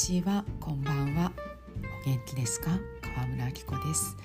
[0.00, 0.46] ちは。
[0.60, 1.30] こんばんは。
[2.02, 2.70] お元気ですか？
[3.14, 4.16] 川村明子です。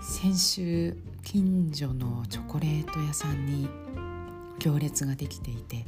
[0.00, 3.68] 先週近所のチョコレート屋さんに
[4.58, 5.84] 行列ができていて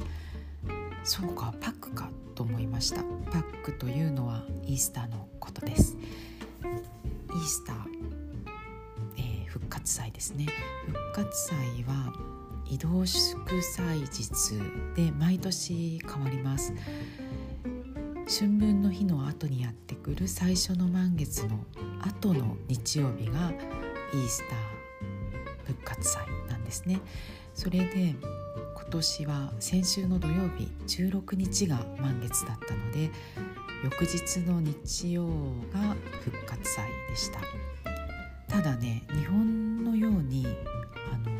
[1.03, 3.01] そうかパックかと思いました。
[3.31, 5.97] パックというのはイースターのことです。
[6.63, 7.77] イースター、
[9.17, 10.45] えー、復活祭ですね。
[10.85, 12.13] 復活祭は
[12.69, 14.29] 移動祝祭日
[14.95, 16.71] で毎年変わります。
[18.33, 21.65] 春分の日の後にやってくる最初の満月の
[21.99, 23.51] 後の日曜日が
[24.13, 27.01] イースター復活祭なんですね。
[27.53, 28.15] それで
[28.73, 33.11] 今年は先週の土曜日16日が満月だったので
[33.83, 35.27] 翌日の日曜
[35.73, 37.41] が復活祭でした。
[38.47, 40.47] ただね日本のように
[41.11, 41.37] あの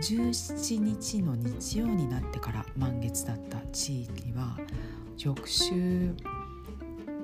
[0.00, 4.58] 17日の日曜になってから満月だった地域は
[5.22, 6.14] 翌週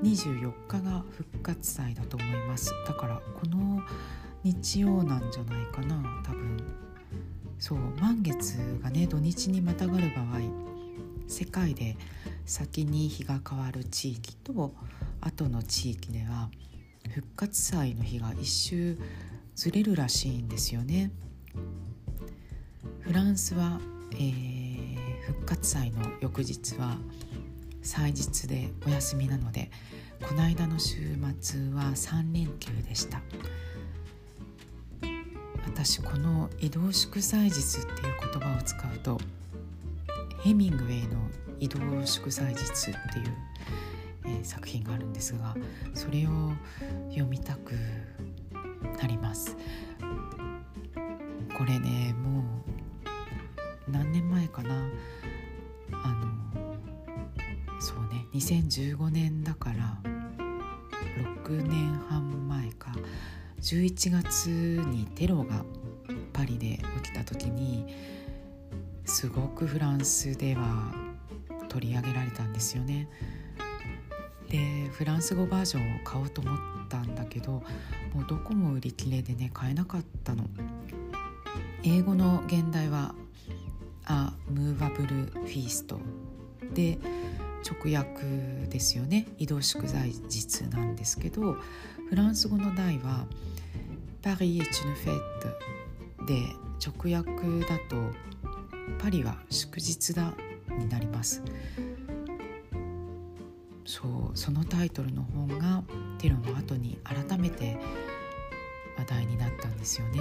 [0.02, 3.80] 24日が復活祭だと思いますだからこの
[4.42, 6.56] 日曜なんじゃないかな多分
[7.58, 10.41] そう満月がね土日にまたがる場合
[11.27, 11.97] 世界で
[12.44, 14.75] 先に日が変わる地域と
[15.20, 16.50] 後の地域では
[17.14, 18.98] 復活祭の日が一周
[19.55, 21.10] ずれるらしいんですよね。
[23.00, 23.81] フランスは、
[24.12, 26.98] えー、復活祭の翌日は
[27.86, 29.70] 祭日でお休みなので
[30.28, 30.96] この間の週
[31.40, 33.22] 末は3連休でした。
[35.64, 39.20] 私この移動祝祭日っていう言葉を使うと
[40.42, 41.28] ヘミングウェイの
[41.60, 43.34] 「移動祝祭日」っていう、
[44.24, 45.54] えー、作品があるんですが
[45.94, 46.52] それを
[47.10, 47.74] 読みたく
[49.00, 49.56] なります。
[51.56, 52.40] これねも
[53.88, 54.88] う何年前かな？
[58.36, 59.98] 2015年だから
[61.42, 62.92] 6年半前か
[63.62, 64.48] 11月
[64.91, 65.64] にテロが
[66.34, 67.86] パリで起きた時に
[69.06, 70.92] すごくフランスでは
[71.70, 73.08] 取り上げられたんですよね。
[74.50, 76.58] でフランス語バージョンを買おうと思っ
[76.91, 77.62] たんだけども
[78.20, 80.44] うどこも売り切れでね買えなかったの。
[81.82, 83.14] 英語の現代は
[84.04, 85.96] 「A Movable Feast」
[86.75, 86.98] で
[87.66, 88.22] 直訳
[88.69, 89.27] ですよね。
[89.38, 91.56] 移動祝祭日なんですけど
[92.09, 93.27] フランス語の題は
[94.22, 95.19] 「パリ est une fête」
[96.26, 97.32] で直訳
[97.66, 98.12] だと
[99.03, 100.32] 「パリは祝日だ」
[100.78, 101.43] になります。
[103.84, 105.82] そうそのタイトルの本が
[106.19, 107.78] テロの後に改めて
[108.99, 110.21] 話題になったんですよね。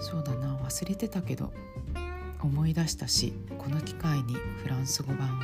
[0.00, 1.52] そうだな忘れてたけど。
[2.46, 5.40] 思い出したしこの機会にフランス語版を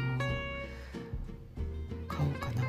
[2.09, 2.63] 買おうかな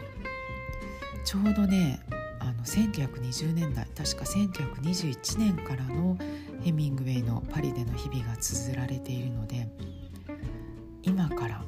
[1.23, 1.99] ちょうどね
[2.39, 6.17] あの1920年代確か1921年からの
[6.61, 9.67] ヘミングウェイのパリでの日々が綴られているので
[11.03, 11.63] 今から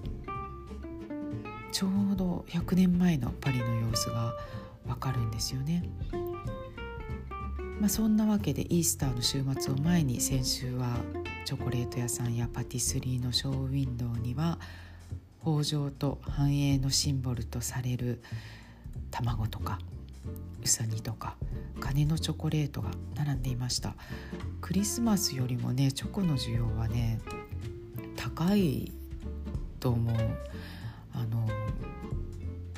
[1.71, 4.33] ちょうど100年前のパリの様子が
[4.87, 5.83] わかるんですよね。
[7.81, 10.95] まあ、そんなわけでイースターの週末を前に先週は
[11.45, 14.57] チョコレート屋さんやパティスリーのショーウィンドウには
[15.45, 18.23] 豊穣と繁栄のシンボルとされる
[19.11, 19.77] 卵とか
[20.63, 21.35] うさぎとか
[21.79, 23.93] 鐘のチョコレートが並んでいました。
[24.59, 27.19] クリスマスよりもねチョコの需要はね
[28.15, 28.91] 高い
[29.79, 30.15] と思う。
[31.13, 31.47] あの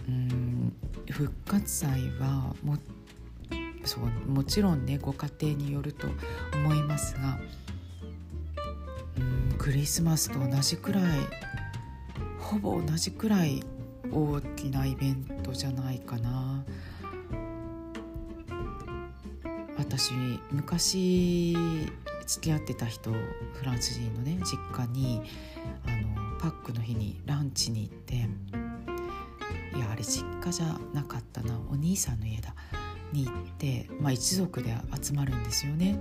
[0.09, 0.73] うん
[1.09, 2.77] 復活祭はも
[3.85, 6.07] そうもちろんねご家庭によると
[6.53, 7.39] 思いますが
[9.67, 11.03] クリスマスと同じくらい
[12.39, 13.61] ほぼ同じくらい
[14.09, 16.63] 大きなイベントじゃないかな。
[19.77, 20.13] 私
[20.53, 21.57] 昔
[22.25, 25.21] 付き合ってた人フランス人のね実家に
[25.85, 28.19] あのパックの日にランチに行ってい
[29.81, 31.59] やあれ実家じゃなかったな。
[31.69, 32.55] お兄さんの家だ。
[33.11, 35.99] に行って、まあ、一族で集まるんですよね。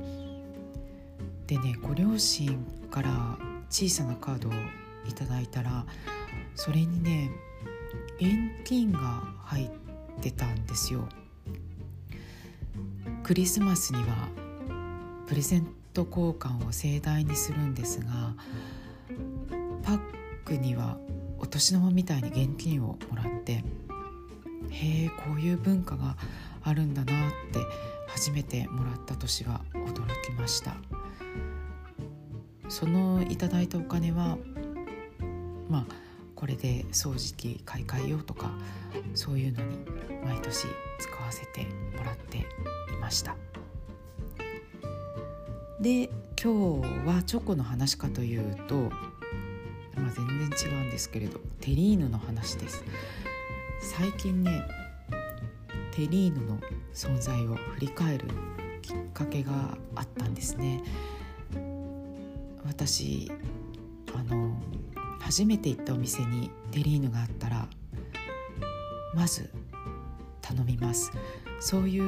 [1.49, 3.37] でねご両親から
[3.71, 4.53] 小さなカードを
[5.09, 5.85] いただいたら
[6.55, 7.31] それにね
[8.19, 11.09] 現金が入ってたんですよ。
[13.23, 14.29] クリスマスには
[15.27, 18.35] プレゼント交換を盛大にするんですが
[19.83, 20.01] パッ
[20.45, 20.97] クには
[21.39, 23.65] お年玉みたいに現金をもらって
[24.71, 26.17] へえこういう文化が
[26.63, 27.59] あるんだなって
[28.07, 30.77] 初めてもらった年は驚きました
[32.69, 34.39] そのいただいたお金は
[35.69, 35.87] まあ
[36.35, 38.51] これで掃除機買い替えようとか
[39.15, 39.79] そういうのに
[40.25, 40.67] 毎年
[40.99, 41.67] 使わせて
[41.97, 42.43] もらってい
[43.01, 43.37] ました。
[45.81, 46.11] で
[46.43, 48.75] 今日はチョコの話かというと、
[49.95, 52.85] まあ、全然違うんですけれどテリーヌの話です。
[53.81, 54.63] 最近ね
[55.93, 56.59] テリーヌの
[56.93, 58.27] 存在を振り返る
[58.83, 60.83] きっかけがあったんですね。
[62.77, 63.33] 私
[64.15, 64.55] あの
[65.19, 67.67] 初めて行ったお店にテリーヌがあったら
[69.15, 69.51] まず
[70.43, 71.11] 頼みます。
[71.59, 71.99] そうい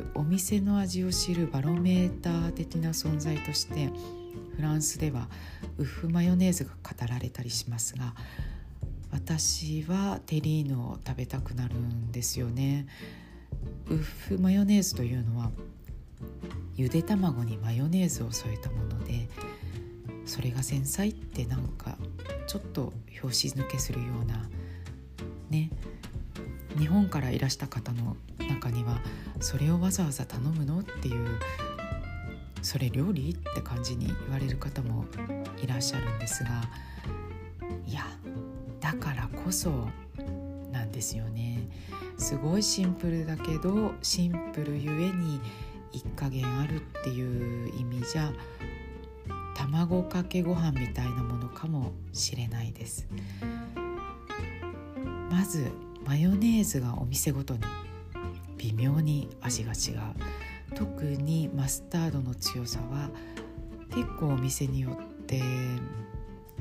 [0.00, 3.90] うお店の味を知るバロメーター的な存在として
[4.56, 5.28] フランスでは
[5.78, 8.12] ウッフマヨネーズが語られたりしますが
[9.12, 12.88] 私はテリーヌを食べたくなるんですよね。
[13.88, 15.52] ウフマヨネーズというのは
[16.74, 19.28] ゆで卵にマヨネーズを添えたもので
[20.28, 21.96] それが繊細ってなんか
[22.46, 24.48] ちょっと拍子抜けするような
[25.48, 25.70] ね。
[26.78, 29.00] 日本からいらした方の中には
[29.40, 31.26] それをわざわざ頼むのっていう
[32.62, 35.06] それ料理って感じに言われる方も
[35.60, 36.50] いらっしゃるんですが
[37.86, 38.04] いや
[38.80, 39.88] だからこそ
[40.70, 41.68] なんですよね。
[42.18, 45.40] すごいシンプルだけどシンプルゆえに
[45.92, 48.30] 一加減あるっていう意味じゃ
[49.58, 53.08] 卵かけご飯みたいなものかもしれないです。
[55.30, 55.72] まず
[56.06, 57.60] マヨネーズがお店ごとに
[58.56, 60.76] 微妙に味が違う。
[60.76, 63.10] 特にマスタードの強さは
[63.90, 65.42] 結構お店によって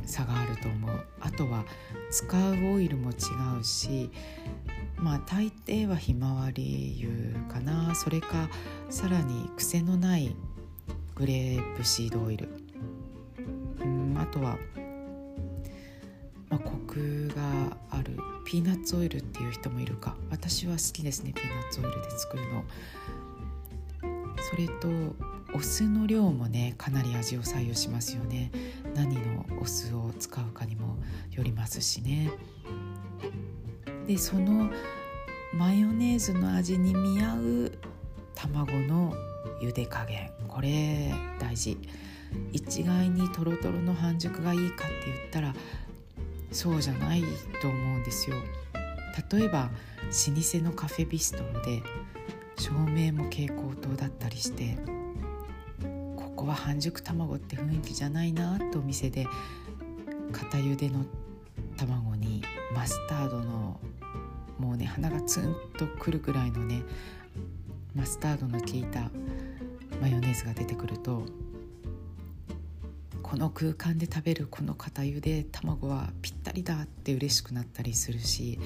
[0.05, 1.05] 差があると思う。
[1.21, 1.65] あとは
[2.09, 3.13] 使うオイルも違
[3.59, 4.09] うし
[4.95, 7.93] まあ大抵はひまわり油かな。
[7.93, 8.49] それか
[8.89, 10.35] さらに癖のない
[11.13, 12.66] グレープシードオイル。
[14.27, 14.57] とは、
[16.49, 20.15] まあ、コクがあるピーナッツオイルっていう人もいるか。
[20.29, 22.63] 私は好きですねピーナッツオイルで作るの。
[24.49, 24.87] それと
[25.53, 28.51] お酢の量もねかなり味を左右しますよね。
[28.95, 30.97] 何のお酢を使うかにも
[31.31, 32.31] よりますしね。
[34.07, 34.69] でその
[35.53, 37.71] マヨネーズの味に見合う
[38.35, 39.13] 卵の
[39.61, 40.31] 茹で加減。
[40.47, 41.77] これ大事。
[42.51, 45.53] 一概にとろとろの半熟がいいかって言ったら
[46.51, 47.23] そうじゃない
[47.61, 48.35] と思うんですよ。
[49.31, 49.69] 例えば
[50.07, 51.81] 老舗のカフェビストロで
[52.57, 54.77] 照明も蛍光灯だったりして
[56.15, 59.27] ここは半熟卵って雰囲気じゃないなとお店で
[60.31, 61.05] 片茹での
[61.77, 63.79] 卵にマスタードの
[64.59, 66.83] もうね鼻がツンとくるぐらいのね
[67.95, 69.09] マスタードの効いた
[70.01, 71.23] マヨネーズが出てくると
[73.29, 78.57] この空間で食べるこの片茹で卵はぴったりだって嬉しくなったりするし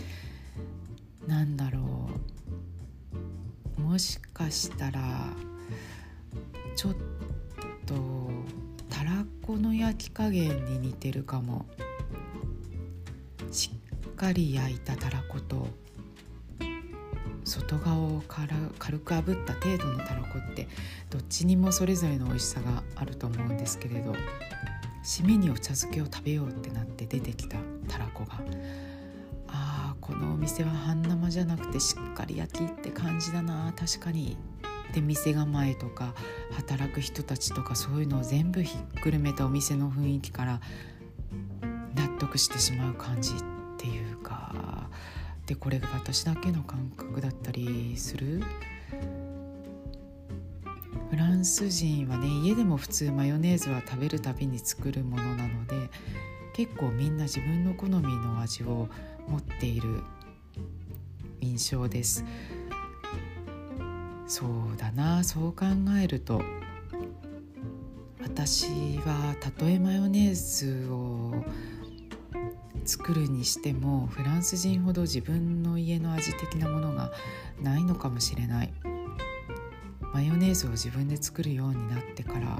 [1.25, 2.11] なんだろ
[3.77, 3.81] う。
[3.81, 5.01] もしかしたら
[6.75, 6.93] ちょっ
[7.87, 8.29] と
[8.87, 11.65] たらこの焼き加減に似てるかも。
[13.51, 13.71] し
[14.11, 15.67] っかり焼いたたらこと
[17.51, 20.69] 外側を軽く炙った程度のたらこって
[21.09, 24.15] どっちにもそれぞれの美味しさがあると思うんですけれど
[25.03, 27.57] 締めにお茶漬けを食べようってなって出てきた
[27.89, 28.39] たらこが
[29.47, 33.73] あーこのお店は半生じゃなくてしっかり焼きって感じだな。
[33.77, 34.37] 確かに。
[34.93, 36.13] で店構えとか
[36.51, 40.61] 働く人たちとかそういうのを全部ひっくるめたお店の雰囲気から
[41.95, 43.33] 納得してしまう感じっ
[43.77, 44.89] ていうか。
[45.51, 48.41] でこれが私だけの感覚だったりする？
[51.09, 55.89] フランス人はね家でも普通マヨネーズは食べるたびに作るものなので
[56.53, 58.87] 結構みんな自分の好みの味を
[59.27, 60.03] 持っている
[61.41, 62.23] 印象です。
[64.25, 65.65] そうだなそう考
[66.01, 66.41] えると
[68.21, 68.67] 私
[68.99, 71.43] はたとえマヨネーズを
[72.91, 77.09] 作るにしてもフランス人ほど自分の家の味的なものが
[77.61, 78.73] ないのかもしれない。
[80.13, 82.59] マヨネーズを自分で作るようになってから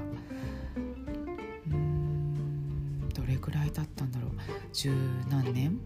[1.66, 4.30] うーんどれくらい経ったんだろう。
[4.72, 4.94] 十
[5.28, 5.78] 何年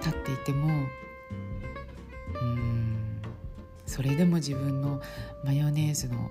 [0.00, 3.20] 経っていてもうーん
[3.84, 5.02] それでも自分の
[5.44, 6.30] マヨネーズの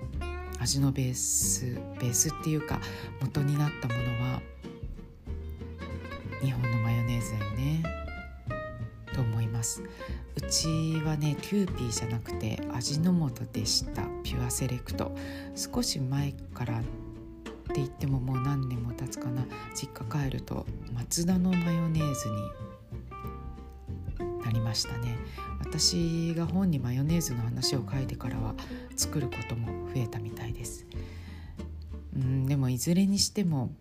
[0.58, 2.80] 味のベースベースっていうか
[3.20, 4.00] 元になったもの
[4.36, 4.42] は
[6.42, 6.79] 日本の
[7.20, 7.84] マヨネーズだよね。
[9.14, 9.84] と思います。
[10.36, 10.68] うち
[11.04, 14.04] はねキューピーじゃなくて味の素でした。
[14.24, 15.12] ピュアセレクト。
[15.56, 19.46] 少し前からって言ってももう何年も経つかな。
[19.76, 22.36] 実家帰ると松田のマヨネーズに
[24.44, 25.18] なりましたね。
[25.60, 28.56] 私が本にマヨネーズの話を書いてからは
[28.96, 30.86] 作ることも増えたみたいです。
[32.16, 33.72] うんでもいずれにしても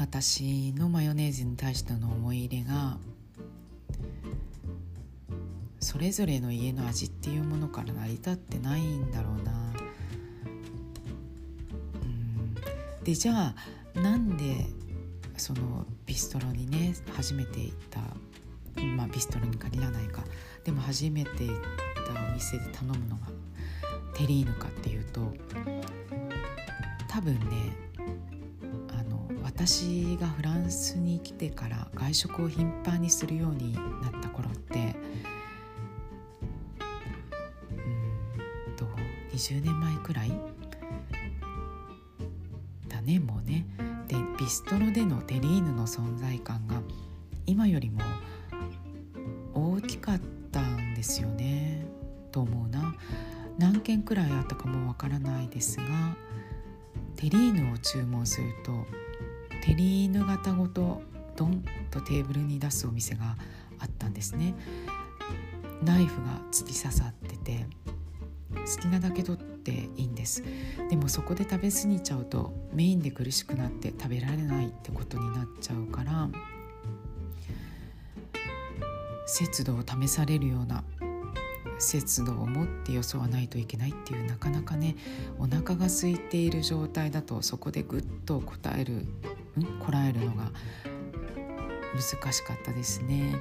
[0.00, 2.96] 私のマヨネーズに対しての思い入れが
[5.78, 9.52] それぞれの家の味っていうものから成り立ってないんだろうな。
[12.02, 12.54] うん。
[13.04, 13.54] でじゃ
[13.94, 14.64] あなんで
[15.36, 18.00] そのビストロにね初めて行った
[18.82, 20.24] まあビストロに限らないか。
[20.64, 21.56] でも初めて行っ
[22.14, 23.26] たお店で頼むのが
[24.14, 25.34] テリーヌかっていうと
[27.06, 27.89] 多分ね
[29.62, 34.96] 私がフランスに来てから外食を頻繁にするようになった頃って
[37.70, 38.86] うんと
[39.34, 40.32] 20年前くらい
[42.88, 43.66] だねもうね。
[44.08, 46.80] でビストロでのテリーヌの存在感が
[47.44, 48.00] 今よりも
[49.52, 51.84] 大きかったんですよね
[52.32, 52.94] と思うな。
[53.58, 55.84] 何件くらいあったかもわからないですが
[57.16, 58.86] テリーヌを注文すると
[59.60, 61.02] テリーヌ型ごと
[61.36, 63.36] ドンとテーブルに出すお店が
[63.78, 64.54] あったんですね。
[65.82, 67.66] ナイフが突き刺さってて
[68.54, 70.42] 好きなだけ取っていいんです。
[70.88, 76.28] でもそこで食べ過ぎちゃうとメインで苦しくなって食べられないってことになっちゃうから
[79.26, 80.82] 節度を試されるような
[81.78, 84.96] 節度を持ってよそわないといけないっていうなかなかね
[85.38, 89.06] お腹が空いている状態だとそこでぐっと答える
[89.84, 90.50] こらえるのが
[91.94, 93.34] 難しかったですね。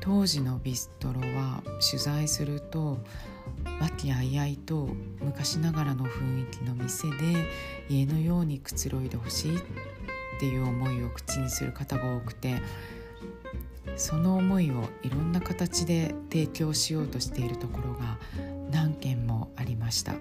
[0.00, 2.98] 当時のビストロは取材すると
[3.80, 4.88] 和気あいあいと
[5.20, 7.16] 昔ながらの雰囲気の店で
[7.88, 9.60] 家のようにくつろいでほしいっ
[10.38, 12.62] ていう思いを口にする方が多くて
[13.96, 18.18] その思いをいろんな形で提供しようとしているところが
[18.70, 20.14] 何件もありました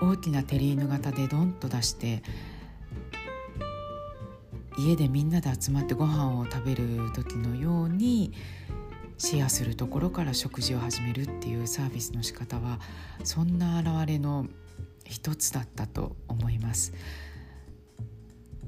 [0.00, 2.22] 大きなテリーヌ型でドンと出して
[4.76, 8.32] 家でみんなで集まってご飯を食べる時のように
[9.18, 12.80] シェアするところから食事を始めるっていうサービスの仕方は
[13.22, 14.46] そんな現れの
[15.04, 16.92] 一つだったと思います。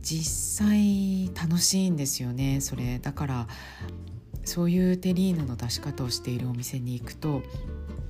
[0.00, 2.98] 実際楽しいんですよねそれ。
[2.98, 3.48] だから
[4.44, 7.42] そういうテリーヌの出し方をしているお店に行くと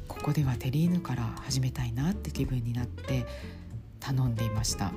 [0.08, 3.24] ここではテリーヌから始めたいなって気分になって
[4.00, 4.92] 頼んでいました。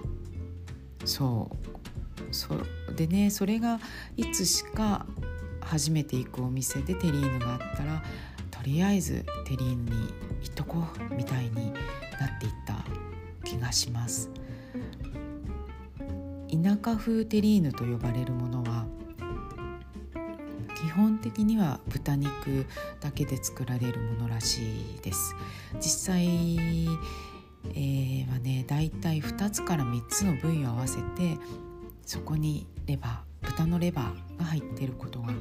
[1.05, 2.06] そう。
[2.31, 2.49] そ
[2.95, 3.79] でねそれが
[4.15, 5.05] いつしか
[5.61, 8.03] 初めて行くお店でテリーヌがあったら
[8.51, 12.83] とりあえずテリーヌに行っとこうみたいになっていった
[13.43, 14.29] 気がします。
[16.63, 18.85] 田舎風テリーヌと呼ばれるものは
[20.75, 22.65] 基本的には豚肉
[23.01, 24.61] だけで作られるものらし
[24.97, 25.35] いです
[25.75, 31.37] 実際、えー、はねだいたい2つから3つの部位を合わせて
[32.07, 35.33] そこにレバー豚のレバーが入っていることが多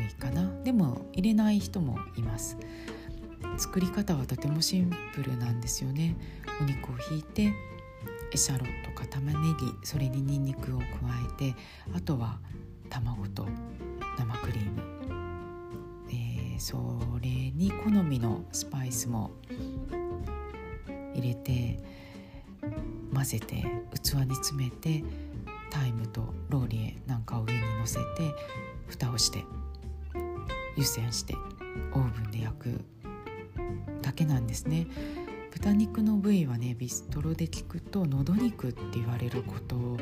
[0.00, 0.50] いかな。
[0.64, 2.56] でも入れない人もいます。
[3.58, 6.16] 作り方はとてもシンプルなんですよね。
[6.62, 7.52] お肉をひいて
[8.32, 10.86] エシャロットか玉ねぎそれにニンニクを加
[11.38, 11.54] えて
[11.94, 12.38] あとは
[12.88, 13.46] 卵と
[14.18, 14.82] 生クリーム、
[16.08, 16.78] えー、そ
[17.20, 19.30] れに好みのスパイスも
[21.14, 21.78] 入れて
[23.12, 23.66] 混ぜて
[24.02, 25.04] 器に詰めて
[25.70, 28.04] タイムとローリエなんかを上にのせて
[28.88, 29.44] 蓋をして
[30.76, 31.34] 湯煎して
[31.92, 32.80] オーブンで焼く
[34.02, 34.86] だけなんですね。
[35.50, 39.96] 豚肉の部位はねビストロで聞くと喉肉って言われること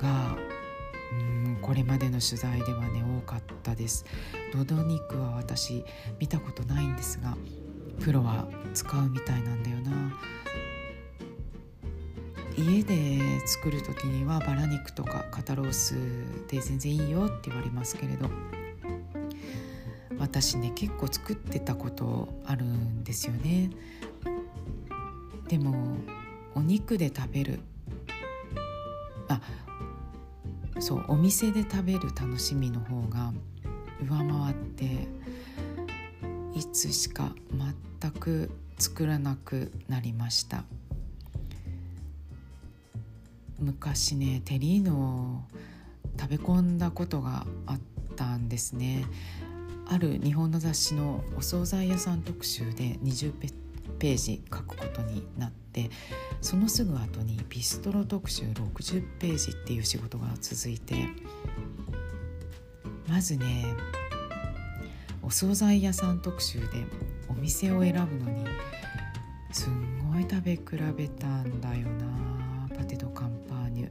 [0.00, 0.36] が
[1.12, 1.14] う
[1.48, 4.04] んこれまでの取材ではね多かったです
[4.54, 5.84] 喉肉は私
[6.20, 7.36] 見たことないんですが
[7.98, 10.16] プロは使うみたいなんだよな
[12.56, 15.94] 家で作る時にはバラ肉とか肩ロース
[16.48, 18.28] で全然いいよって言われますけれど
[20.18, 23.70] 私ね結構作ってたことあるんですよね。
[25.48, 25.96] でも
[26.54, 27.60] お肉で食べる
[29.28, 29.40] あ
[30.78, 33.32] そうお店で食べる楽しみの方が
[34.02, 35.08] 上回って
[36.54, 37.34] いつしか
[38.00, 40.64] 全く作らなくなりました。
[43.60, 45.42] 昔ねテリーヌを
[46.18, 47.80] 食べ込んだことがあっ
[48.16, 49.04] たんですね。
[49.86, 53.48] ある日本の雑誌のお惣菜屋さん特集で20ペ
[53.98, 55.90] ページ書くことになって
[56.40, 61.06] そのすぐ後にビストロ特集60ページっていう仕事が続いて
[63.08, 63.66] まずね
[65.22, 66.66] お惣菜屋さん特集で
[67.28, 68.44] お店を選ぶのに
[69.52, 70.62] すんごい食べ比
[70.96, 72.29] べたんだよな。
[72.80, 73.90] パテ・ド・カンパーニュ。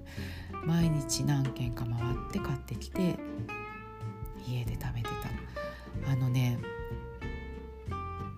[0.65, 3.17] 毎日何軒か回って買ってきて
[4.47, 5.09] 家で食べて
[6.03, 6.11] た。
[6.11, 6.57] あのね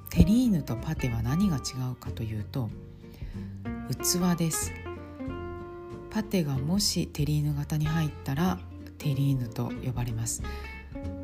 [0.10, 2.70] テリーヌとパテは何が違うかというと
[3.89, 4.74] 器です。
[6.10, 8.60] パテがもしテリーヌ型に入ったら
[8.98, 10.43] テリーヌと呼ばれます。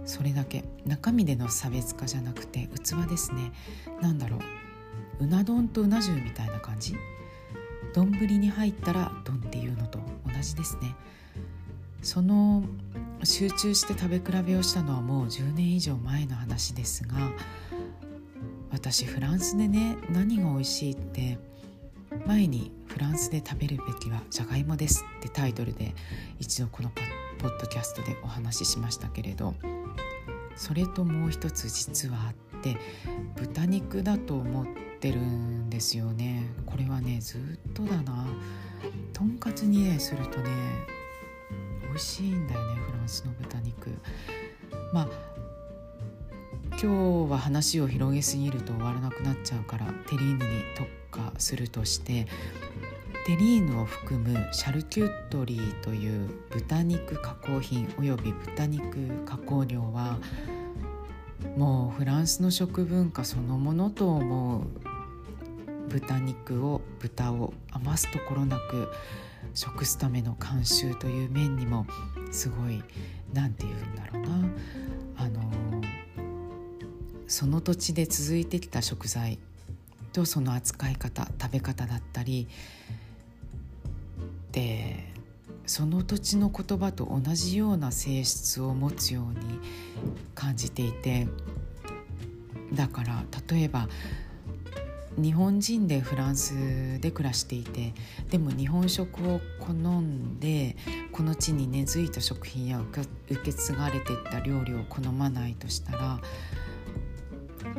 [0.05, 0.63] それだけ。
[0.85, 3.51] 中身での差別化じゃなくて器ですね。
[4.01, 4.37] 何だろ
[5.19, 5.25] う。
[5.25, 6.95] うな丼とうな重みたいな感じ？
[7.97, 10.95] 丼に入ったら丼っていうのと同じですね。
[12.03, 12.63] その
[13.23, 17.17] 集中して食べ比べをしたのはもう10年以上前の話ですが
[18.71, 21.39] 私フランスでね何が美味しいって
[22.27, 25.95] 前に「フランスで食べるべきはじゃがいもです」ってタイトルで
[26.39, 26.91] 一度この
[27.39, 29.55] ポッドキャストでお話ししましたけれど
[30.55, 32.46] それともう一つ実はあって
[33.35, 34.65] 豚肉だと思っ
[34.99, 36.43] てるんですよね。
[36.65, 38.25] これはねずっとだな。
[39.13, 40.49] とんかつにねするとね
[41.87, 43.91] 美味しいんだよねフランスの豚肉。
[44.93, 45.07] まあ
[46.81, 52.27] 今日は話を広げすぎると終わらなくなっちゃうからテリーヌに特化するとして
[53.25, 60.17] テリーヌを含むシャルキュットリーという豚肉加工品および豚肉加工料は
[61.55, 64.63] もうフランスの食文化そのものと思う
[65.89, 68.89] 豚肉を豚を余すところなく
[69.53, 71.85] 食すための慣習という面にも
[72.31, 72.83] すごい
[73.33, 74.49] 何て言うんだろうな。
[75.19, 75.41] あの
[77.27, 79.39] その土地で続いてきた食材
[80.13, 82.47] とその扱い方食べ方だったり
[84.51, 85.13] で
[85.67, 89.59] その土地の言葉と同じような性質を持つように
[90.33, 91.27] 感じていて
[92.73, 93.87] だから例えば
[95.17, 97.93] 日本人でフランスで暮らしていて
[98.29, 100.77] でも日本食を好んで
[101.11, 103.05] この地に根付いた食品や受
[103.43, 106.19] け継がれていった料理を好まないとしたら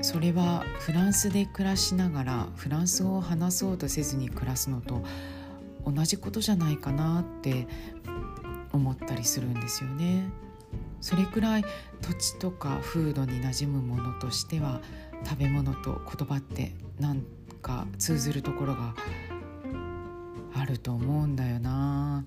[0.03, 5.03] それはフランスで暮らしながらフランス語を話そうとせずに暮らすのと
[5.93, 7.67] 同じことじゃないかなって
[8.73, 10.29] 思ったりするんですよね。
[11.01, 11.65] それくらい
[12.03, 14.81] 土地とか風土に馴染むものとしては
[15.25, 17.23] 食べ物と言葉ってなん
[17.63, 18.95] か通ずるところが
[20.55, 22.25] あると思うんだよな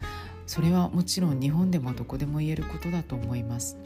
[0.47, 3.77] それはもちろん日本でもどこでも言えることだと思います、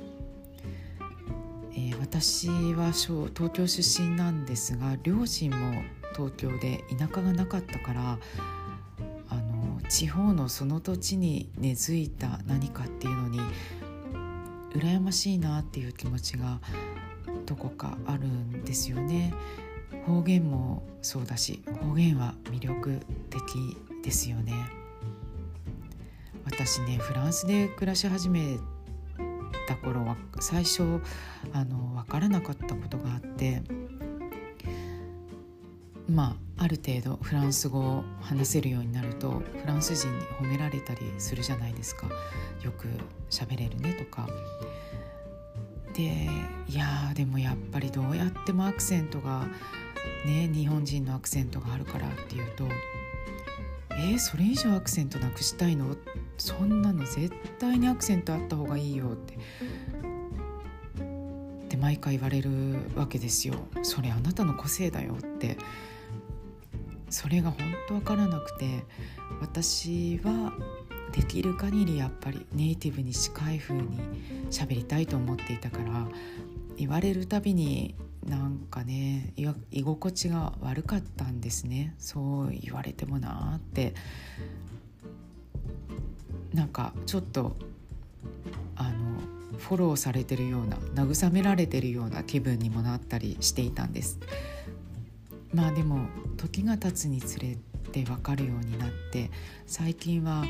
[1.73, 5.83] えー、私は東京出身なんですが両親も
[6.13, 8.19] 東京で田舎がなかったから
[9.87, 13.39] 地方のその土地に根付いた何かっていうのに
[14.73, 16.59] 羨ましいなっていう気持ちが
[17.45, 19.33] どこかあるんですよね。
[20.05, 23.41] 方言もそうだし方言は魅力的
[24.03, 24.53] ですよね。
[26.45, 28.57] 私ねフランスで暮らし始め
[29.67, 31.01] た頃は最初
[31.53, 33.63] あの分からなかったことがあって
[36.09, 42.07] まあある程度フランス語を話せるようになるとフランス人に褒められたりするじゃないですか。
[42.63, 42.87] よく
[43.29, 44.27] 喋れるねとか。
[45.93, 46.29] で
[46.67, 49.47] いやでもやっぱりどうやってもアクセントが
[50.25, 52.67] ね日本人のアクセントがあるからっていうと
[53.91, 55.95] えー、それ以上アクセントなくしたいの？
[56.37, 59.35] そんなの絶対にアクセントあった方がいいよって。
[59.35, 59.37] っ
[61.69, 63.55] て毎回言われるわけですよ。
[63.83, 65.57] それあなたの個性だよって。
[67.15, 68.83] それが本当わからなくて
[69.39, 70.51] 私は
[71.13, 73.87] できる限りやっぱりネイティブに近い風に
[74.51, 76.09] 喋りたいと思っていたから
[76.75, 77.95] 言われるたびに
[78.27, 79.31] なんかね
[79.71, 81.95] 居心地が悪かったんですね。
[81.99, 83.93] そう言われてもなーって。
[86.53, 87.55] なんかちょっと
[88.75, 89.19] あの
[89.57, 94.19] フォローされてるような慰められてるような気分にもなったりしていたんです。
[95.55, 97.57] まあでも時が経つにつれ
[97.93, 99.31] て分かるようになって
[99.65, 100.43] 最近は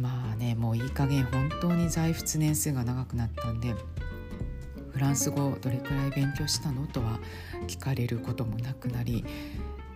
[0.00, 3.74] まあねもういい加減本当に在仏年数が長くなったんで
[4.92, 7.20] フランス語どれくらい勉強したのとは
[7.66, 9.26] 聞かれることもなくなり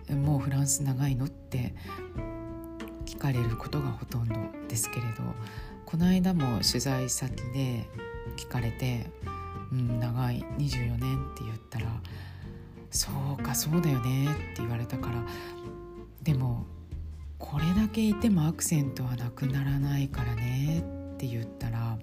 [0.09, 1.73] もうフランス長いのって
[3.05, 4.35] 聞かれることがほとんど
[4.67, 5.23] ですけれど
[5.85, 7.89] この間も取材先で
[8.37, 9.09] 聞かれて
[9.73, 11.87] 「うん長い24年」って言ったら
[12.91, 15.25] 「そうかそうだよね」って言われたから。
[16.23, 16.65] でも
[17.37, 21.97] これだけいてもアクセントはなくならないからねって言ったら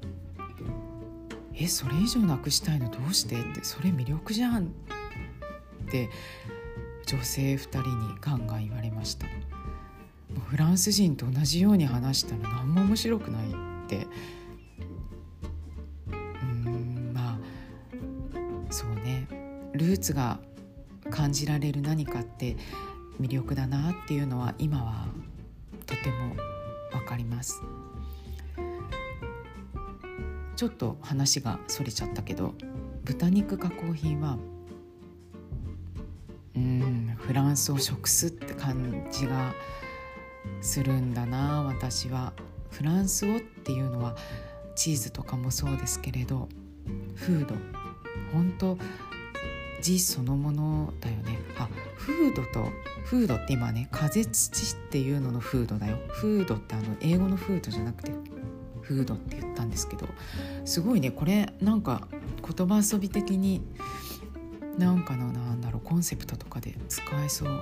[1.55, 4.70] 「えそれ以上なくしたいのどうして?」って「それ魅力じゃん」っ
[5.90, 6.09] て
[7.07, 9.27] 女性2人にガンガン言われました
[10.49, 13.53] フランス人と同じように話したら何も面白くないっ
[13.88, 14.07] て。
[16.09, 16.16] う
[16.70, 17.38] んまあ
[18.70, 19.27] そうね。
[19.75, 20.40] ルーツが
[21.11, 22.57] 感じられる何かって
[23.21, 25.07] 魅力だなっていうのは今は
[25.87, 26.37] とても
[26.92, 27.62] 分かります
[30.57, 32.55] ちょっと話がそれちゃったけど
[33.05, 34.38] 豚肉加工品は
[36.55, 39.55] うんフランスを食すって感じが
[40.61, 42.33] するんだな私は。
[42.77, 44.16] フランス語っていうのは
[44.75, 46.47] チーズとかもそうですけれど
[47.14, 47.55] フード
[48.35, 48.77] 本当
[49.87, 51.38] 字そのものだよね。
[51.59, 52.70] あフードと
[53.05, 55.99] フードって今ね風土っていうののフードだよ。
[56.09, 58.12] フードってあの英語のフードじゃなくて
[58.83, 60.09] フードって言ったんですけど
[60.64, 62.09] すごいねこれなんか
[62.42, 63.62] 言葉遊び的に
[64.77, 67.61] なんかのなんだろうコンセプトとかで使えそう、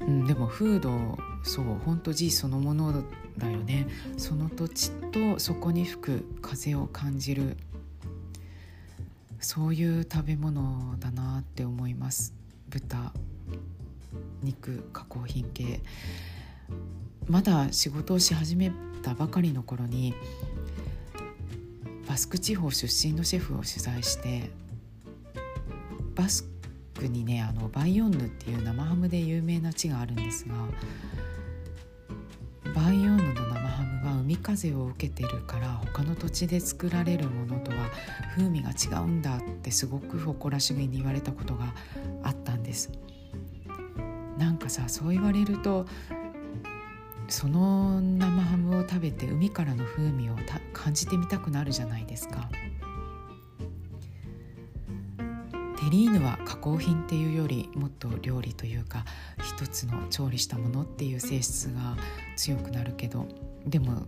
[0.00, 3.04] うん、でもフードそう本当字そのもの
[3.38, 3.88] だよね。
[4.16, 7.56] その土地とそこに吹く風を感じる
[9.42, 12.32] そういう食べ物だなって思います。
[12.68, 13.12] 豚
[14.42, 15.80] 肉加工品系。
[17.28, 20.14] まだ仕事をし始めたばかりの頃に
[22.08, 24.50] バスク地方出身のシェフを取材して
[26.14, 26.48] バス
[26.98, 30.54] クにねあのバイオンヌっていう生ハムで有名な地があるんですが
[32.74, 33.41] バイオンヌの
[34.02, 37.90] は海風を受けてるから他の土地で作られるものとは
[38.36, 41.74] 風味が違うんだってすごく誇らしげに言われたことが
[42.22, 42.90] あったんです
[44.38, 45.86] なんかさそう言われると
[47.28, 50.36] その生ハムを食べて海からの風味を
[50.72, 52.50] 感じてみたくなるじゃないですか。
[55.78, 59.04] テリーヌは加工品っていうよりもっと料理というか
[59.42, 61.96] 一つの調理したものっていう性質が
[62.36, 63.26] 強くなるけど
[63.66, 64.06] でも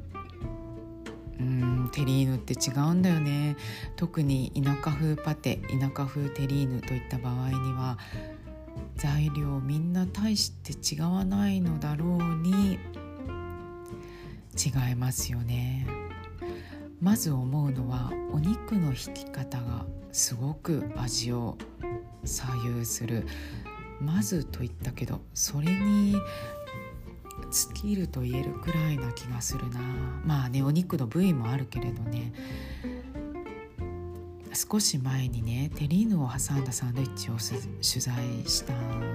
[1.39, 3.57] うんテリーヌって違うんだよね。
[3.97, 7.99] 特に田舎風パテ田舎風テリーヌといった場合には
[8.97, 12.79] 材料みんな大して違わないのだろうに
[14.55, 15.87] 違いますよね。
[17.01, 21.59] まず思うのはお肉の引き方がすごく味を
[22.25, 23.27] 左右する。
[24.01, 26.17] まずと言ったけどそれに
[27.55, 29.79] 尽きると言えるくらいな気がするな。
[30.25, 32.33] まあねお肉の部位もあるけれどね。
[34.53, 39.13] 少し前にねテリーヌを挟んだサンドイッチを取材したん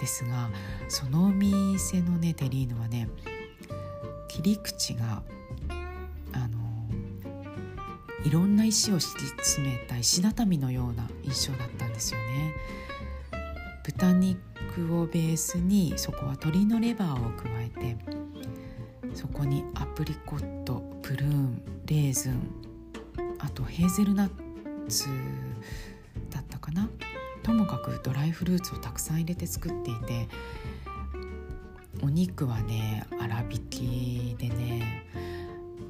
[0.00, 0.48] ですが
[0.88, 3.08] そのお店のねテリーヌはね
[4.28, 5.22] 切り口が
[6.32, 6.58] あの
[8.24, 12.54] いろんな石を敷き詰めた石畳のような印象だったんですよね。
[13.84, 14.12] 豚
[14.76, 17.96] 肉をベースにそこは鶏のレバーを加えて
[19.14, 22.40] そこにアプリコットプルーンレーズン
[23.38, 24.30] あとヘーゼルナッ
[24.88, 25.08] ツ
[26.30, 26.88] だったかな。
[27.42, 30.28] ともかくドライフルーツをたくさん入れて作っていて
[32.00, 35.04] お肉はね粗挽きでね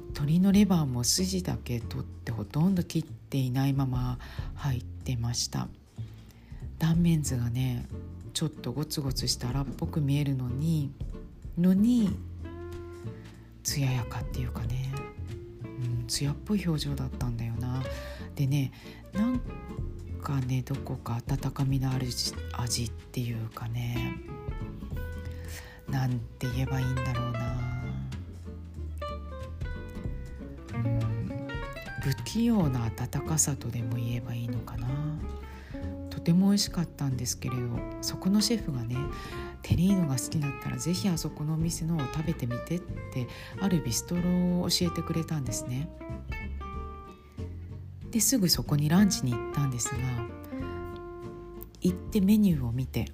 [0.07, 4.17] 鶏のレバーも筋だけ取ってほとんど切っていないまま
[4.55, 5.67] 入ってました。
[6.79, 7.85] 断面図がね
[8.33, 10.91] ちょっとゴツゴツした粗っぽく見えるのに
[11.57, 12.17] のに
[13.63, 14.91] 艶やかっていうかね、
[15.63, 17.83] うん、艶っぽい表情だったんだよな。
[18.35, 18.71] でね
[19.13, 19.39] なん
[20.21, 22.07] かねどこか温かみのある
[22.53, 24.15] 味っていうかね
[25.87, 27.57] なんて言えばいいんだろうな。
[30.73, 31.13] うん
[32.01, 34.87] 不器用な温かさとでも言えばいいのかな。
[36.13, 37.61] とても美味しかったんですけれど
[38.01, 38.95] そこのシェフがね
[39.63, 43.27] テリーヌが好きだったら是非あそこのお店のを食べてみてって
[43.59, 44.21] あるビストロ
[44.61, 45.89] を教えてくれたんですね。
[48.11, 49.95] ですぐそこにランチに行ったんですが
[51.81, 53.07] 行ってメニューを見て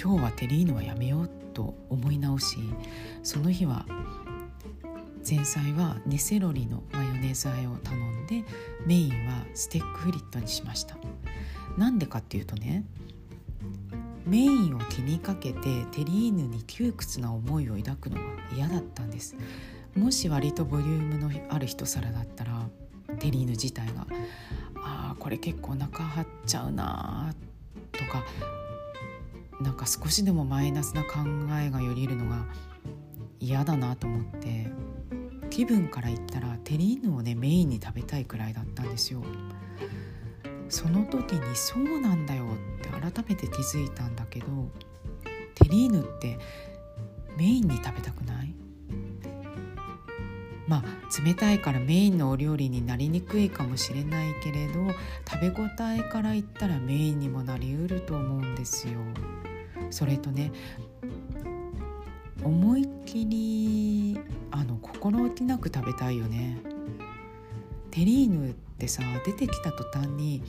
[0.00, 2.58] 今日はテリーヌはやめようと思い直し
[3.24, 3.86] その日は
[5.28, 8.44] 前菜はネセロリのマヨネーズ和えを頼んで
[8.86, 10.96] メインはステックフリットにしました。
[11.76, 12.84] なんでかっていうとね
[14.26, 18.22] メインを気にかけてテリーヌに窮屈な思いを抱くのが
[18.54, 19.36] 嫌だったんです。
[19.96, 22.68] もし割とボリュームのある一皿だったら
[23.18, 24.06] テリーヌ自体が
[24.82, 27.32] あーこれ結構お腹張っちゃうな
[27.92, 28.24] とか
[29.60, 31.20] なんか少しでもマイナスな考
[31.60, 32.44] えがよぎるのが
[33.38, 34.66] 嫌だなと思って
[35.54, 39.22] 気分から言ったらテリーヌをねメインに食べたいくらいだったんですよ。
[40.68, 42.44] その時にそうなんだよ
[42.78, 44.46] って改めて気づいたんだけど
[45.54, 46.36] テリーヌって
[47.36, 48.52] メインに食べたくない？
[50.66, 50.82] まあ
[51.24, 54.80] 冷たいからメインのお料理になりにくいかもしれないけれど
[55.30, 58.94] 食べ応えから言ったらメインにもなりうると思うんですよ。
[59.90, 60.50] それとね
[62.44, 66.58] 思いっきりあの心置きなく食べたいよね。
[67.90, 70.42] テリーヌってさ出てきた途端に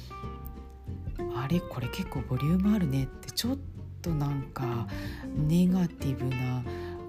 [1.36, 3.58] あれこれ結構ボリュームあるねってちょっ
[4.02, 4.88] となんか
[5.36, 6.64] ネガティブな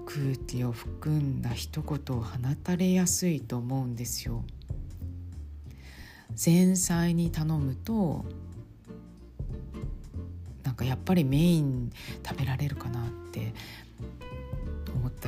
[0.05, 4.43] 空気を含んだ一言を放たれやすいと思うんですよ。
[6.43, 8.25] 前菜に頼むと
[10.63, 11.91] なんかやっぱりメイン
[12.23, 13.53] 食べられるかなって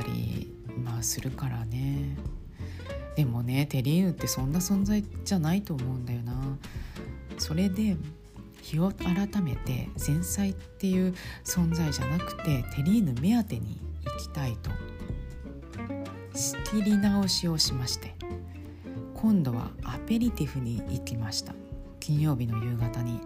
[0.00, 2.16] ったりまあするからね。
[3.16, 6.32] でもねテリーヌってそんな存在じゃないと思うんだよな。
[7.38, 7.96] それで
[8.62, 14.70] 日を改めて前菜っていう存在じゃなくてテリーヌ目当てに行きたいと
[16.34, 18.14] 仕切り直しをしまして
[19.14, 21.54] 今度はアペリティフに行きました。
[21.98, 23.20] 金曜日の夕方に。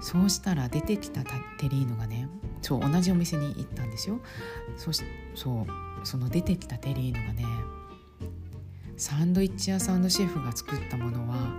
[0.00, 2.28] そうしたら出てきたテリーヌがね
[2.62, 4.20] そう同じお店に行ったんですよ。
[4.76, 5.02] そし
[5.34, 7.44] そうその出てきたテリーヌがね
[8.96, 11.52] サンドイッチ屋さんのシェフが作ったものは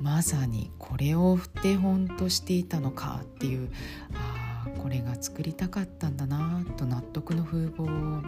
[0.00, 3.70] まさにこれを手本としていたのかっていう
[4.14, 8.22] あこれが作りたかったんだなと納得の風貌を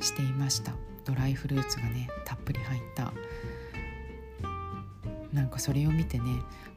[0.00, 0.72] していました。
[1.04, 3.12] ドライフルーツがねたっぷり入った。
[5.32, 6.24] なんかそれを見てね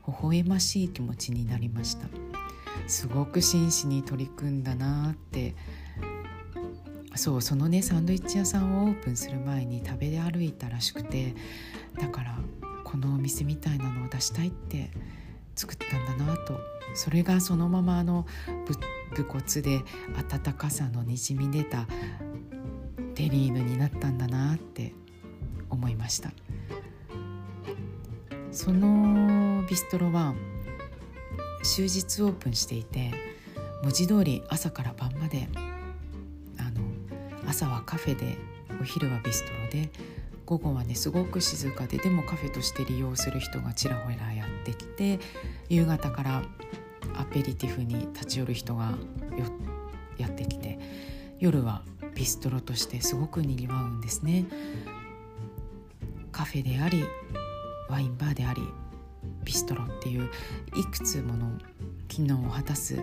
[0.07, 2.07] 微笑ましい気持ちになりました。
[2.87, 5.55] すごく真摯に取り組んだなって。
[7.15, 11.35] そうそのねサンドイッチ屋さんをオープンする前に食べ歩いたらしくて
[11.99, 12.39] だから
[12.83, 14.89] このお店みたいなのを出したいって
[15.55, 16.59] 作ったんだなと。
[16.95, 18.25] それがそのままあの
[19.15, 19.81] 武骨で
[20.15, 21.87] 温かさのにじみ出た
[23.15, 24.93] テリーヌになったんだなって
[25.69, 26.31] 思いました。
[28.53, 30.35] そのビストロは
[31.63, 33.11] 終日オープンしていて
[33.81, 35.49] 文字通り朝から晩まで
[36.59, 36.81] あの
[37.49, 38.37] 朝はカフェで
[38.79, 39.89] お昼はビストロで
[40.45, 45.19] 午後はねすごく静かででもカフェとして利用する人がちらほらやってきて
[45.69, 46.43] 夕方から
[47.15, 48.93] アペリティフに立ち寄る人が
[50.17, 50.77] やってきて
[51.39, 51.81] 夜は
[52.13, 54.45] ビストロとしてすごくにぎわうんですね。
[56.31, 57.03] カフェであり
[57.89, 58.61] ワインバーであり
[59.43, 60.29] ビストロっていう
[60.75, 61.51] いくつもの
[62.07, 63.01] 機能を果たす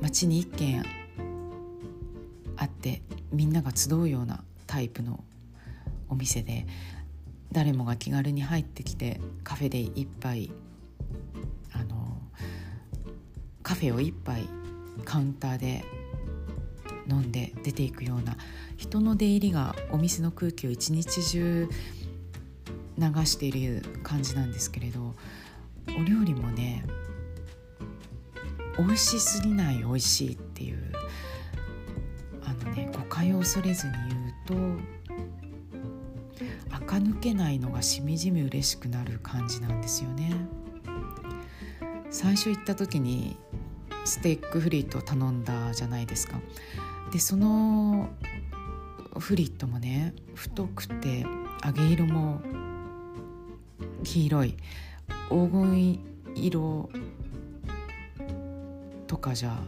[0.00, 0.84] 街に一軒
[2.56, 5.24] あってみんなが集うようなタイプの
[6.08, 6.66] お店で
[7.52, 10.50] 誰もが気軽に入ってきてカフェで一杯
[11.72, 12.18] あの
[13.62, 14.46] カフェを一杯
[15.04, 15.84] カウンターで
[17.08, 18.36] 飲んで出ていくような
[18.76, 21.68] 人の出入りがお店の空気を一日中
[23.00, 25.14] 流している感じなんですけれど
[25.88, 26.84] お料理もね
[28.78, 30.92] 美味しすぎない美味しいっていう
[32.44, 33.92] あのね誤解を恐れずに
[34.46, 35.00] 言うと
[36.70, 40.32] 垢抜けないのがしみじみ嬉しくなる感じなんですよね。
[42.10, 43.36] 最初行った時に
[44.04, 46.40] ステックフリットを頼んだじゃないですか。
[47.12, 48.08] でその
[49.18, 51.26] フリットもね太くて
[51.64, 52.40] 揚げ色も
[54.04, 54.56] 黄色い
[55.28, 56.00] 黄金
[56.34, 56.90] 色
[59.06, 59.58] とかじゃ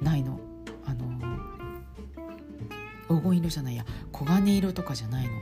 [0.00, 0.38] ないの？
[0.84, 1.06] あの
[3.08, 5.32] 黄金色じゃないや黄金色とかじゃないの。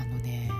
[0.00, 0.50] あのね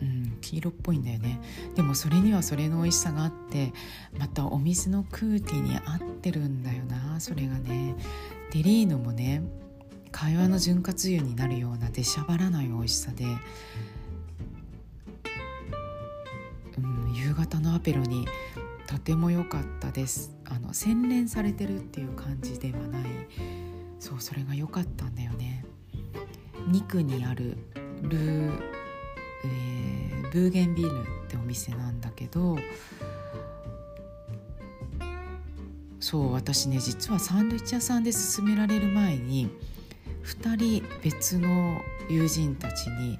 [0.00, 1.40] うん黄色っぽいんだよね。
[1.74, 3.72] でもそれにはそれの美味しさがあって
[4.18, 7.94] またお水の空気に合ってるんだよなそれがね。
[8.50, 9.42] テリーヌもね
[10.12, 13.24] 会話の潤滑油になるような出しゃばらない美味しさで、
[16.78, 18.26] うん、夕方のアペロに
[18.86, 20.36] とても良かったです。
[20.46, 23.04] あの洗練されてるっていう感じではない。
[23.98, 25.64] そうそれが良かったんだよね。
[26.68, 27.56] 肉にある
[28.02, 28.62] ルー、
[29.44, 32.58] えー、ブーゲンビールってお店なんだけど
[35.98, 39.50] そう私ね実はサンドイッチ屋さんで勧められる前に
[40.24, 43.18] 2人別の友人たちに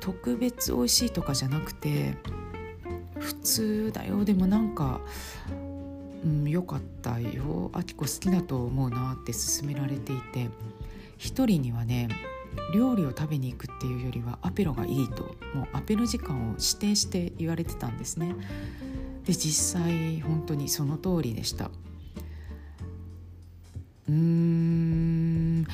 [0.00, 2.16] 特別美味しいとかじゃなくて
[3.18, 4.24] 普通だよ。
[4.24, 5.00] でもなんか
[6.24, 7.70] うんよかったよ。
[7.72, 10.48] あきこ好きだと思うなって勧められていて。
[11.18, 12.08] 一人にはね
[12.72, 15.34] 料理を食べに行くっていうよりはアペロがいいと。
[15.52, 18.34] もうアペロ時間を指定して言われてたんですね。
[19.24, 21.70] で実際本当にその通りでした。
[24.08, 25.66] うーん。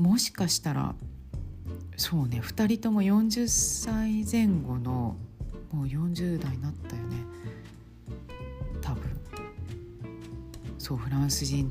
[0.00, 0.94] もしかしたら
[1.98, 5.16] そうね2人とも40歳前後の
[5.72, 7.16] もう40代になったよね。
[8.80, 9.02] 多分。
[10.78, 11.70] そうフランス人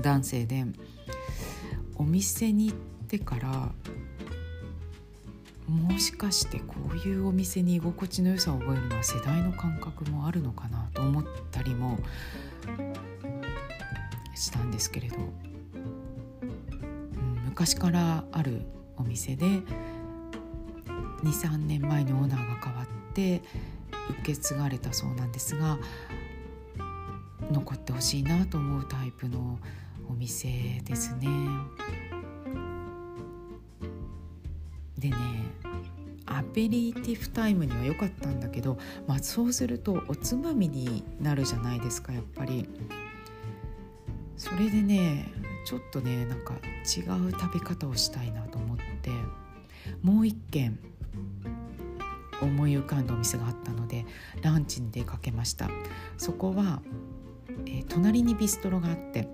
[0.00, 0.66] 男性で。
[1.96, 3.70] お店に行ってから
[5.68, 12.00] もしかしてこういうお店に居心地の良さを覚えるのは世代の感覚もあるのかなと思ったりも
[14.34, 15.16] したんですけれど、
[17.54, 18.62] 昔からある
[18.96, 19.46] お店で
[21.22, 23.42] 23年前にオーナーが変わって
[24.10, 25.78] 受け継がれたそうなんですが
[27.52, 29.60] 残ってほしいなと思うタイプの
[30.08, 30.48] お店
[30.84, 31.28] ですね。
[34.98, 35.16] でね
[36.26, 42.68] アペリティフタイムには良かったんだけど、まあ、そうするとおつまみになるじゃないですかやっぱり。
[44.36, 49.10] それでねちょっとねなんか違う食べ方をしたいなと思って
[50.02, 50.78] もう一軒
[52.40, 54.04] 思い浮かんだお店があったので
[54.42, 55.68] ランチに出かけました。
[56.18, 56.82] そこは、
[57.66, 59.28] えー、隣にビストロがあって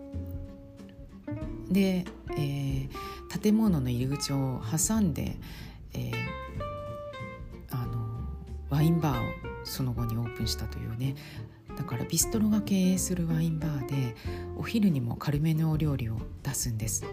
[1.70, 2.04] で、
[2.36, 5.36] えー、建物の入り口を挟んで、
[5.94, 6.12] えー、
[7.70, 7.98] あの
[8.68, 11.14] ワインバーをその後にオープンしたというね
[11.80, 14.14] だからビストロが経営するワインバーで
[14.58, 17.06] お昼にも軽めのお料理を出すんです。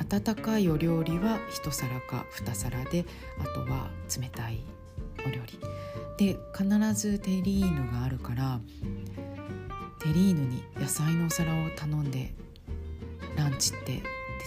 [0.00, 3.04] 温かいお料理は1皿か2皿で
[3.40, 3.90] あとは
[4.20, 4.64] 冷たい
[5.24, 5.60] お料理。
[6.18, 8.58] で必ずテリーヌがあるから
[10.00, 12.34] テリーヌに野菜のお皿を頼んで
[13.36, 14.02] ランチってで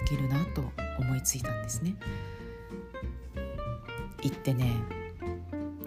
[0.06, 0.66] きるなと
[1.00, 1.96] 思いついたんですね。
[4.22, 4.76] 行ってね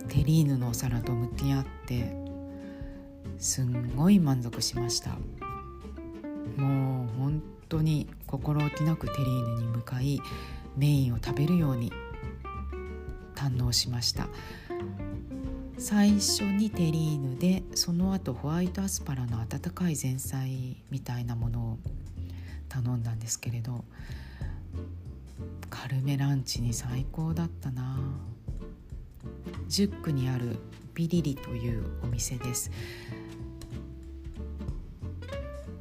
[0.08, 2.29] テリーヌのお皿と向き合って
[3.40, 5.16] すんごい満足しました。
[6.56, 10.20] もう本当に心置きなくテリーヌに向かい
[10.76, 11.90] メインを食べるように
[13.34, 14.28] 堪能しました。
[15.78, 21.78] 最初にテリーヌでその後ホワイトアスパラの温かい前菜みたいなものを
[22.68, 23.84] 頼んだんですけれど
[25.70, 27.98] 軽めランチに最高だったな。
[29.68, 30.58] ジュックにある
[30.94, 32.70] ビリリというお店です。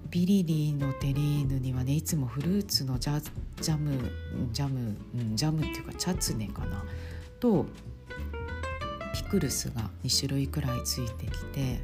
[0.09, 3.21] ビリリのテリーヌにはねいつもフルーツのジャ
[3.61, 3.91] ジャム
[4.51, 6.83] ジャム、うん、ジャムっていうかチャツネかな。
[7.39, 7.65] と
[9.13, 11.79] ピクルスが2種類くらいついてきて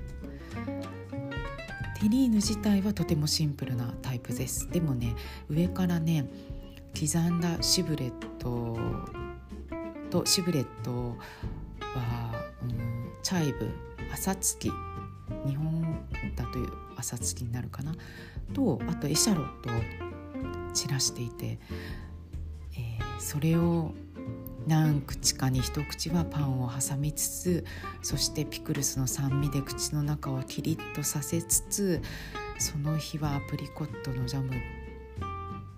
[2.00, 4.70] テリーヌ自体はとてもシンプルなタイプです。
[4.70, 5.16] でもね
[5.50, 6.26] 上からね
[7.00, 8.78] 刻んだシブレット
[10.10, 11.18] とシブレット
[11.82, 13.70] は、うん、チャイブ
[14.14, 14.72] 朝月
[15.46, 17.94] 日本だという朝月になるかな。
[18.54, 19.74] とあとエシャロットを
[20.74, 21.60] 散らしていて、
[22.74, 23.94] えー、それを
[24.68, 27.66] 何口かに一口はパンを挟みつつ
[28.02, 32.02] そしてピクルスの酸味で口の中をキリッとさせつつ
[32.58, 34.52] その日はアプリコットのジャム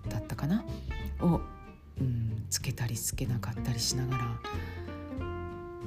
[0.08, 0.64] だったかな？
[1.20, 1.40] を、
[2.00, 4.40] うん、つけたりつけなかったりしながら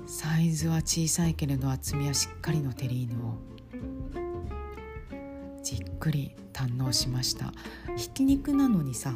[0.06, 3.36] サイズは小さいけれど厚みはしっかりのテリーヌを
[6.02, 7.54] くり堪能しました。
[7.96, 9.14] ひき肉なのにさ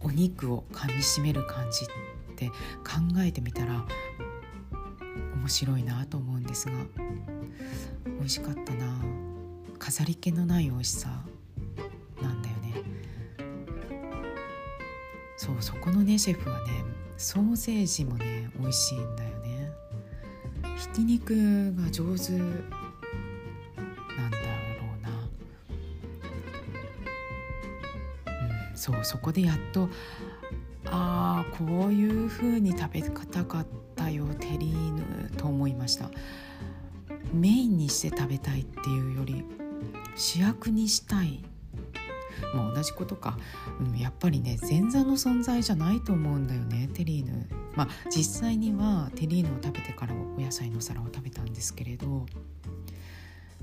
[0.00, 1.88] お肉をかみしめる感じっ
[2.36, 2.54] て考
[3.18, 3.84] えてみたら
[5.34, 6.72] 面白いなと思うんですが
[8.06, 8.96] 美味しかったな。
[9.80, 11.08] 飾り気のない美味しさ
[12.22, 12.74] なんだよね。
[15.36, 16.84] そうそこのねシェフはね
[17.16, 19.72] ソーセージもね美味しいんだよね。
[20.76, 22.77] ひき肉が上手
[28.88, 29.90] そうそこでやっと
[30.86, 36.10] ああこういう風に食べ方かったよテリーヌと思いました。
[37.34, 39.44] メインにして食べたいっていうより
[40.16, 41.44] 主役にしたい。
[42.54, 43.36] まあ同じことか、
[43.78, 47.46] うん、やっぱりね前座の存在じゃないと思うんだよねテリーヌ。
[47.74, 52.24] まあ実際にはテリーヌを食べてからお野菜の皿を食べたんですけれど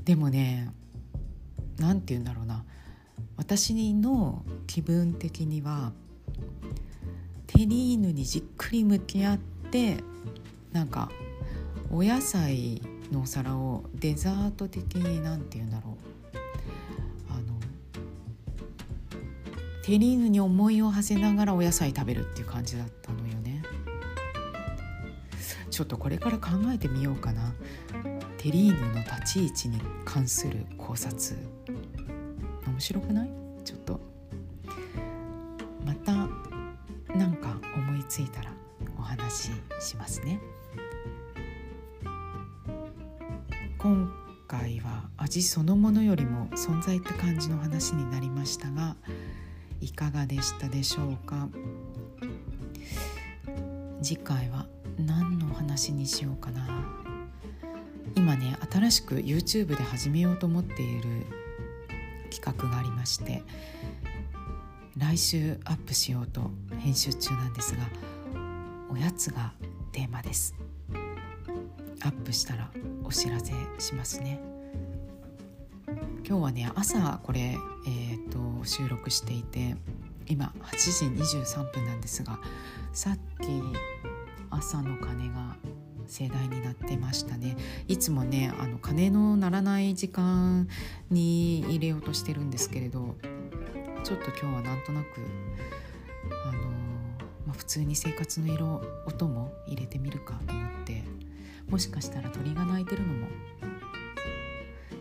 [0.03, 0.71] でもね
[1.79, 2.63] 何て言うんだろうな。
[3.37, 5.91] 私の気分的には
[7.47, 9.37] テリーヌにじっくり向き合っ
[9.71, 9.97] て
[10.71, 11.09] なんか
[11.89, 15.93] お野菜のお皿をデザート的に何て言うんだろう。
[17.29, 17.59] あの
[19.83, 23.61] テリーヌに思いを馳せながらお野菜食べるっていう感じだったのよね。
[25.69, 27.53] ちょっとこれから考えてみようかな。
[28.37, 31.37] テリーヌの立ち位置に関する考察。
[32.75, 33.29] 面白くない？
[33.63, 34.01] ちょっと。
[35.85, 36.27] また
[37.15, 38.51] 何か思いついたら
[38.99, 40.41] お話ししますね。
[43.77, 44.11] 今
[44.49, 48.97] 回は味そのものよりも存在って感じの話になりましたが
[49.79, 51.47] いかがでしたでしょうか？
[54.01, 54.65] 次回は
[54.97, 56.67] 何の話にしようかな。
[58.15, 61.25] 今ね新しく YouTube で始めようと思っている
[62.35, 63.43] 企画がありまして
[64.97, 67.81] 来週アップしようと編集中なんですが
[68.89, 69.53] おやつが
[69.91, 70.55] テーマです。
[72.01, 72.69] アップしたら
[73.03, 74.39] お知らせしますね。
[76.27, 77.57] 今日はね朝これ、
[77.87, 79.75] えーと、収録していて
[80.27, 82.39] 今8時23分なんですが
[82.93, 83.49] さっき
[84.49, 85.55] 朝の鐘が
[86.07, 87.57] 盛大になってましたね。
[87.87, 90.67] いつもねあの鐘の鳴らない時間
[91.09, 93.15] に入れようとしてるんですけれど
[94.03, 95.07] ちょっと今日はなんとなく
[96.45, 96.61] あの、
[97.47, 101.03] まあ、普通に生活の色音も入れてみるかと思って
[101.69, 103.27] もしかしたら鳥が鳴いてるのも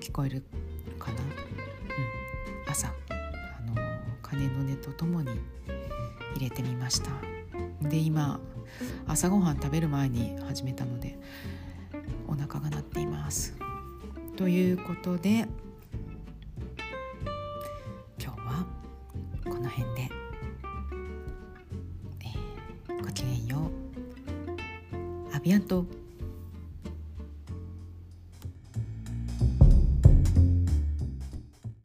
[0.01, 0.43] 聞こえる
[0.99, 1.27] かな、うん、
[2.71, 2.93] 朝あ
[3.67, 3.75] の
[4.23, 5.29] 鐘の音とともに
[6.37, 7.11] 入れてみました。
[7.83, 8.41] で今
[9.07, 11.19] 朝ごはん食べる前に始めたので
[12.27, 13.57] お腹が鳴っています。
[14.37, 15.47] ということで